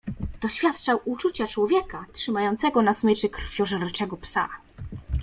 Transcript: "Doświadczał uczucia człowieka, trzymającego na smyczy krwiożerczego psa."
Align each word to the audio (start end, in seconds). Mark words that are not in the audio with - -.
"Doświadczał 0.41 0.99
uczucia 1.05 1.47
człowieka, 1.47 2.05
trzymającego 2.13 2.81
na 2.81 2.93
smyczy 2.93 3.29
krwiożerczego 3.29 4.17
psa." 4.17 4.49